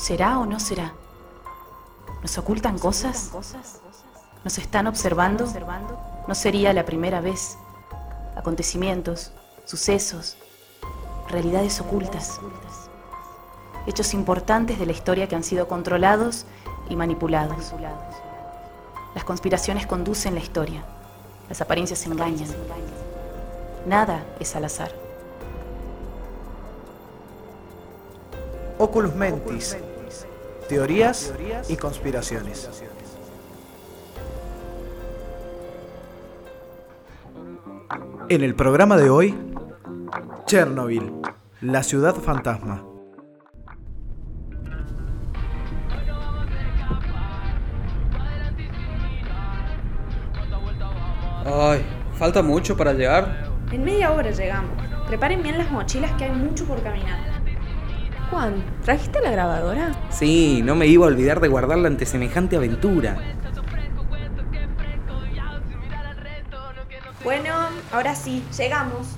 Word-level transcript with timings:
¿Será 0.00 0.38
o 0.38 0.46
no 0.46 0.58
será? 0.58 0.94
¿Nos 2.22 2.38
ocultan 2.38 2.78
cosas? 2.78 3.30
¿Nos 4.42 4.56
están 4.56 4.86
observando? 4.86 5.44
No 6.26 6.34
sería 6.34 6.72
la 6.72 6.86
primera 6.86 7.20
vez. 7.20 7.58
Acontecimientos, 8.34 9.30
sucesos, 9.66 10.38
realidades 11.28 11.82
ocultas. 11.82 12.40
Hechos 13.86 14.14
importantes 14.14 14.78
de 14.78 14.86
la 14.86 14.92
historia 14.92 15.28
que 15.28 15.36
han 15.36 15.44
sido 15.44 15.68
controlados 15.68 16.46
y 16.88 16.96
manipulados. 16.96 17.74
Las 19.14 19.24
conspiraciones 19.24 19.86
conducen 19.86 20.34
la 20.34 20.40
historia. 20.40 20.82
Las 21.50 21.60
apariencias 21.60 22.06
engañan. 22.06 22.48
Nada 23.86 24.24
es 24.40 24.56
al 24.56 24.64
azar. 24.64 24.92
Oculus 28.78 29.14
Mentis. 29.14 29.76
Teorías 30.70 31.34
y 31.68 31.76
conspiraciones. 31.76 32.70
En 38.28 38.42
el 38.44 38.54
programa 38.54 38.96
de 38.96 39.10
hoy, 39.10 39.36
Chernobyl, 40.46 41.12
la 41.60 41.82
ciudad 41.82 42.14
fantasma. 42.14 42.84
Ay, 51.44 51.84
falta 52.14 52.42
mucho 52.44 52.76
para 52.76 52.92
llegar. 52.92 53.50
En 53.72 53.82
media 53.82 54.12
hora 54.12 54.30
llegamos. 54.30 54.70
Preparen 55.08 55.42
bien 55.42 55.58
las 55.58 55.68
mochilas 55.72 56.12
que 56.12 56.26
hay 56.26 56.30
mucho 56.30 56.64
por 56.64 56.80
caminar. 56.80 57.39
Juan, 58.30 58.64
¿trajiste 58.84 59.20
la 59.20 59.32
grabadora? 59.32 59.92
Sí, 60.10 60.62
no 60.62 60.76
me 60.76 60.86
iba 60.86 61.04
a 61.04 61.08
olvidar 61.08 61.40
de 61.40 61.48
guardarla 61.48 61.88
ante 61.88 62.06
semejante 62.06 62.56
aventura. 62.56 63.16
Bueno, 67.24 67.52
ahora 67.92 68.14
sí, 68.14 68.44
llegamos. 68.56 69.08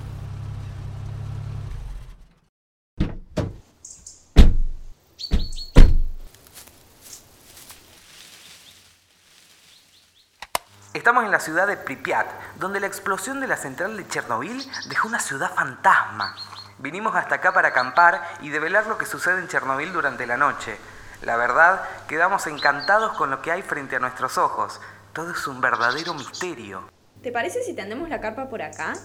Estamos 10.93 11.25
en 11.25 11.31
la 11.31 11.39
ciudad 11.39 11.67
de 11.67 11.77
Pripyat, 11.77 12.27
donde 12.59 12.79
la 12.79 12.87
explosión 12.87 13.39
de 13.39 13.47
la 13.47 13.57
central 13.57 13.95
de 13.95 14.07
Chernobyl 14.07 14.63
dejó 14.89 15.07
una 15.07 15.19
ciudad 15.19 15.51
fantasma. 15.53 16.35
Vinimos 16.83 17.15
hasta 17.15 17.35
acá 17.35 17.53
para 17.53 17.69
acampar 17.69 18.21
y 18.41 18.49
develar 18.49 18.87
lo 18.87 18.97
que 18.97 19.05
sucede 19.05 19.39
en 19.39 19.47
Chernobyl 19.47 19.93
durante 19.93 20.27
la 20.27 20.35
noche. 20.35 20.75
La 21.21 21.37
verdad, 21.37 21.81
quedamos 22.09 22.45
encantados 22.45 23.13
con 23.13 23.29
lo 23.29 23.41
que 23.41 23.53
hay 23.53 23.61
frente 23.61 23.95
a 23.95 23.99
nuestros 23.99 24.37
ojos. 24.37 24.81
Todo 25.13 25.31
es 25.31 25.47
un 25.47 25.61
verdadero 25.61 26.13
misterio. 26.13 26.83
¿Te 27.21 27.31
parece 27.31 27.63
si 27.63 27.73
tendemos 27.73 28.09
la 28.09 28.19
carpa 28.19 28.49
por 28.49 28.61
acá? 28.61 28.95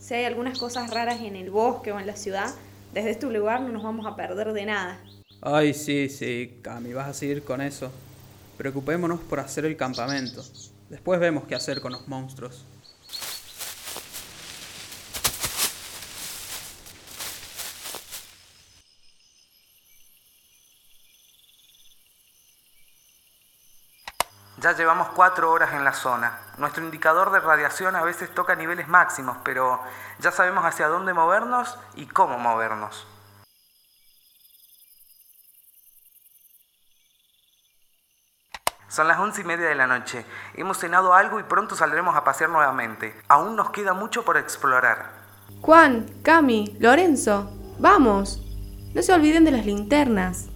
Si 0.00 0.14
hay 0.14 0.24
algunas 0.24 0.58
cosas 0.58 0.90
raras 0.90 1.20
en 1.20 1.36
el 1.36 1.52
bosque 1.52 1.92
o 1.92 2.00
en 2.00 2.08
la 2.08 2.16
ciudad, 2.16 2.52
desde 2.92 3.12
este 3.12 3.26
lugar 3.26 3.60
no 3.60 3.68
nos 3.68 3.84
vamos 3.84 4.06
a 4.06 4.16
perder 4.16 4.52
de 4.52 4.66
nada. 4.66 4.98
Ay, 5.40 5.72
sí, 5.72 6.08
sí, 6.08 6.58
Cami, 6.62 6.94
vas 6.94 7.06
a 7.06 7.14
seguir 7.14 7.44
con 7.44 7.60
eso. 7.60 7.92
Preocupémonos 8.58 9.20
por 9.20 9.38
hacer 9.38 9.66
el 9.66 9.76
campamento. 9.76 10.42
Después 10.88 11.20
vemos 11.20 11.44
qué 11.44 11.54
hacer 11.54 11.80
con 11.80 11.92
los 11.92 12.08
monstruos. 12.08 12.64
Ya 24.60 24.72
llevamos 24.72 25.08
cuatro 25.14 25.50
horas 25.50 25.72
en 25.72 25.84
la 25.84 25.94
zona. 25.94 26.38
Nuestro 26.58 26.84
indicador 26.84 27.32
de 27.32 27.40
radiación 27.40 27.96
a 27.96 28.02
veces 28.02 28.34
toca 28.34 28.54
niveles 28.54 28.88
máximos, 28.88 29.38
pero 29.42 29.80
ya 30.18 30.30
sabemos 30.30 30.66
hacia 30.66 30.86
dónde 30.86 31.14
movernos 31.14 31.78
y 31.94 32.06
cómo 32.06 32.38
movernos. 32.38 33.06
Son 38.88 39.08
las 39.08 39.18
once 39.18 39.40
y 39.40 39.44
media 39.44 39.66
de 39.66 39.74
la 39.76 39.86
noche. 39.86 40.26
Hemos 40.52 40.76
cenado 40.76 41.14
algo 41.14 41.40
y 41.40 41.44
pronto 41.44 41.74
saldremos 41.74 42.14
a 42.14 42.24
pasear 42.24 42.50
nuevamente. 42.50 43.18
Aún 43.28 43.56
nos 43.56 43.70
queda 43.70 43.94
mucho 43.94 44.26
por 44.26 44.36
explorar. 44.36 45.10
Juan, 45.62 46.06
Cami, 46.22 46.76
Lorenzo, 46.80 47.50
vamos. 47.78 48.42
No 48.94 49.00
se 49.00 49.14
olviden 49.14 49.44
de 49.44 49.52
las 49.52 49.64
linternas. 49.64 50.50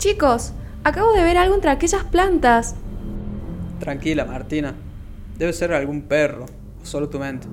Chicos, 0.00 0.54
acabo 0.82 1.12
de 1.12 1.22
ver 1.22 1.36
algo 1.36 1.54
entre 1.54 1.68
aquellas 1.68 2.04
plantas. 2.04 2.74
Tranquila, 3.80 4.24
Martina. 4.24 4.74
Debe 5.36 5.52
ser 5.52 5.74
algún 5.74 6.00
perro, 6.00 6.46
o 6.82 6.86
solo 6.86 7.10
tu 7.10 7.18
mente. 7.18 7.46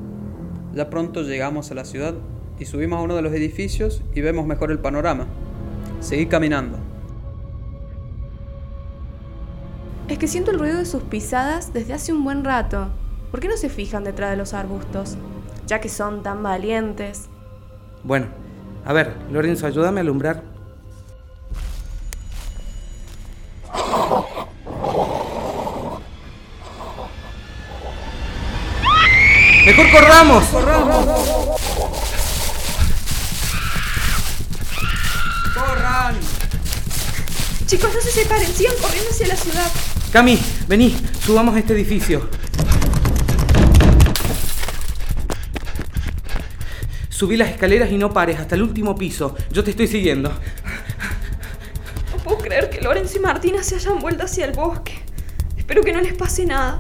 Ya 0.74 0.90
pronto 0.90 1.24
llegamos 1.24 1.72
a 1.72 1.76
la 1.76 1.84
ciudad 1.84 2.14
y 2.58 2.64
subimos 2.64 3.00
a 3.00 3.02
uno 3.02 3.18
de 3.18 3.22
los 3.22 3.34
edificios 3.34 4.02
y 4.16 4.22
vemos 4.22 4.46
mejor 4.46 4.72
el 4.72 4.80
panorama. 4.80 5.28
Seguí 6.00 6.28
caminando. 6.28 6.78
Es 10.08 10.18
que 10.18 10.30
siento 10.30 10.52
el 10.52 10.60
ruido 10.60 10.78
de 10.78 10.86
sus 10.86 11.04
pisadas 11.04 11.74
desde 11.74 11.92
hace 11.92 12.14
un 12.14 12.24
buen 12.24 12.46
rato. 12.46 12.88
¿Por 13.30 13.42
qué 13.42 13.50
no 13.50 13.58
se 13.58 13.68
fijan 13.68 14.06
detrás 14.06 14.32
de 14.32 14.38
los 14.38 14.54
arbustos? 14.54 15.18
Ya 15.66 15.82
que 15.82 15.90
son 15.90 16.24
tan 16.24 16.44
valientes. 16.44 17.28
Bueno, 18.06 18.28
a 18.86 18.94
ver, 18.94 19.18
Lorenzo, 19.34 19.68
ayúdame 19.68 20.00
a 20.00 20.04
alumbrar. 20.04 20.57
¡Mejor 29.68 29.92
corramos! 29.92 30.46
¡Corran! 35.54 36.16
Chicos, 37.66 37.94
no 37.94 38.00
se 38.00 38.12
separen, 38.12 38.48
sigan 38.48 38.76
corriendo 38.82 39.10
hacia 39.12 39.28
la 39.28 39.36
ciudad. 39.36 39.70
Cami, 40.14 40.40
vení, 40.70 40.96
subamos 41.20 41.54
a 41.54 41.60
este 41.60 41.74
edificio. 41.74 42.30
Subí 47.10 47.36
las 47.36 47.50
escaleras 47.50 47.92
y 47.92 47.98
no 47.98 48.14
pares 48.14 48.40
hasta 48.40 48.56
el 48.56 48.62
último 48.62 48.96
piso. 48.96 49.36
Yo 49.52 49.66
te 49.66 49.72
estoy 49.72 49.88
siguiendo. 49.90 50.30
No 52.14 52.24
puedo 52.24 52.38
creer 52.38 52.70
que 52.70 52.80
Lorenzo 52.80 53.18
y 53.18 53.20
Martina 53.20 53.62
se 53.64 53.76
hayan 53.76 54.00
vuelto 54.00 54.24
hacia 54.24 54.46
el 54.46 54.54
bosque. 54.54 54.94
Espero 55.58 55.84
que 55.84 55.92
no 55.92 56.00
les 56.00 56.14
pase 56.14 56.46
nada. 56.46 56.78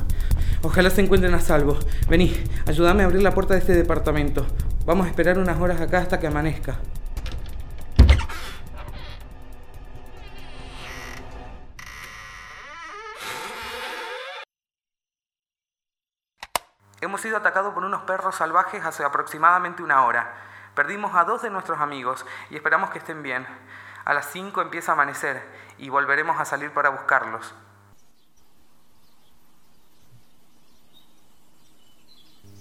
Ojalá 0.63 0.90
se 0.90 1.01
encuentren 1.01 1.34
a 1.35 1.40
salvo. 1.40 1.78
Vení, 2.09 2.34
ayúdame 2.66 3.03
a 3.03 3.06
abrir 3.06 3.22
la 3.22 3.34
puerta 3.34 3.53
de 3.53 3.59
este 3.59 3.73
departamento. 3.73 4.45
Vamos 4.85 5.06
a 5.06 5.09
esperar 5.09 5.38
unas 5.38 5.59
horas 5.59 5.79
acá 5.79 6.00
hasta 6.00 6.19
que 6.19 6.28
amanezca. 6.28 6.79
Hemos 17.00 17.22
sido 17.22 17.38
atacados 17.38 17.75
por 17.75 17.85
unos 17.85 18.01
perros 18.01 18.35
salvajes 18.35 18.84
hace 18.84 19.03
aproximadamente 19.03 19.84
una 19.84 20.03
hora. 20.03 20.34
Perdimos 20.74 21.16
a 21.16 21.24
dos 21.24 21.44
de 21.44 21.51
nuestros 21.51 21.79
amigos 21.79 22.25
y 22.50 22.56
esperamos 22.56 22.89
que 22.89 22.97
estén 22.97 23.22
bien. 23.22 23.45
A 24.06 24.13
las 24.13 24.25
5 24.31 24.62
empieza 24.62 24.91
a 24.91 24.95
amanecer 24.95 25.44
y 25.78 25.89
volveremos 25.89 26.39
a 26.39 26.45
salir 26.45 26.72
para 26.72 26.89
buscarlos. 26.89 27.53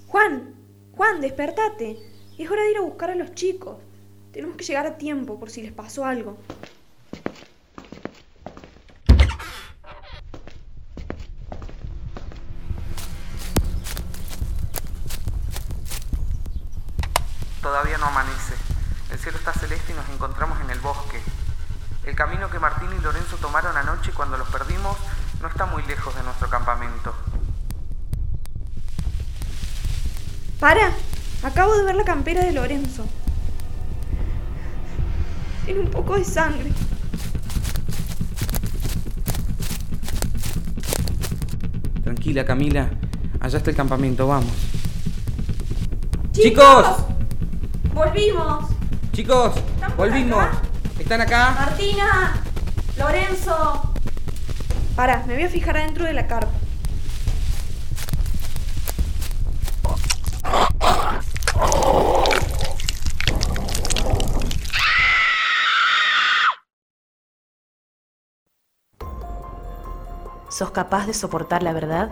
Juan, 0.06 0.54
Juan, 0.92 1.20
despertate. 1.20 1.98
Es 2.38 2.50
hora 2.50 2.62
de 2.62 2.70
ir 2.70 2.76
a 2.76 2.82
buscar 2.82 3.10
a 3.10 3.14
los 3.14 3.34
chicos. 3.34 3.78
Tenemos 4.32 4.56
que 4.56 4.64
llegar 4.64 4.86
a 4.86 4.96
tiempo 4.96 5.38
por 5.38 5.50
si 5.50 5.62
les 5.62 5.72
pasó 5.72 6.04
algo. 6.04 6.38
Todavía 17.60 17.98
no 17.98 18.06
amanece. 18.06 18.54
El 19.10 19.18
cielo 19.18 19.38
está 19.38 19.52
celeste 19.52 19.92
y 19.92 19.96
nos 19.96 20.08
encontramos 20.10 20.60
en 20.60 20.70
el 20.70 20.78
bosque. 20.78 21.20
El 22.04 22.14
camino 22.14 22.48
que 22.48 22.60
Martín 22.60 22.90
y 22.96 23.02
Lorenzo 23.02 23.36
tomaron 23.38 23.76
anoche 23.76 24.12
cuando 24.12 24.38
los 24.38 24.48
perdimos 24.50 24.96
no 25.40 25.48
está 25.48 25.66
muy 25.66 25.82
lejos 25.82 26.14
de 26.14 26.22
nuestro 26.22 26.48
campamento. 26.48 27.12
¡Para! 30.58 30.92
Acabo 31.42 31.76
de 31.76 31.84
ver 31.84 31.94
la 31.94 32.04
campera 32.04 32.44
de 32.44 32.52
Lorenzo. 32.52 33.04
Tiene 35.64 35.80
un 35.80 35.90
poco 35.90 36.16
de 36.16 36.24
sangre. 36.24 36.72
Tranquila, 42.02 42.44
Camila. 42.44 42.90
Allá 43.40 43.58
está 43.58 43.70
el 43.70 43.76
campamento, 43.76 44.26
vamos. 44.26 44.52
¡Chicos! 46.32 46.86
¡Volvimos! 47.94 48.70
Chicos, 49.12 49.54
volvimos. 49.96 50.38
acá? 50.38 50.62
¿Están 50.98 51.20
acá? 51.20 51.50
¡Martina! 51.58 52.42
¡Lorenzo! 52.98 53.94
Para, 54.94 55.24
me 55.26 55.34
voy 55.34 55.44
a 55.44 55.48
fijar 55.48 55.76
adentro 55.76 56.04
de 56.04 56.12
la 56.12 56.26
carpa. 56.26 56.65
¿Sos 70.48 70.70
capaz 70.70 71.06
de 71.06 71.14
soportar 71.14 71.62
la 71.62 71.72
verdad? 71.72 72.10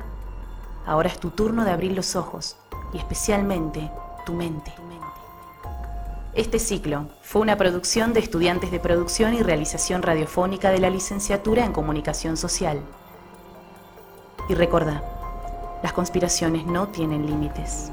Ahora 0.87 1.09
es 1.09 1.19
tu 1.19 1.31
turno 1.31 1.65
de 1.65 1.71
abrir 1.71 1.93
los 1.93 2.17
ojos 2.17 2.57
y 2.93 2.99
especialmente 2.99 3.91
tu 4.27 4.35
mente. 4.35 4.73
Este 6.35 6.59
ciclo 6.59 7.11
fue 7.23 7.43
una 7.43 7.57
producción 7.57 8.13
de 8.13 8.19
estudiantes 8.19 8.73
de 8.73 8.81
producción 8.81 9.35
y 9.35 9.43
realización 9.43 10.03
radiofónica 10.03 10.71
de 10.71 10.81
la 10.81 10.91
licenciatura 10.91 11.65
en 11.65 11.73
comunicación 11.73 12.37
social. 12.37 12.81
Y 14.49 14.55
recuerda, 14.55 15.03
las 15.85 15.93
conspiraciones 15.93 16.67
no 16.67 16.89
tienen 16.89 17.27
límites. 17.27 17.93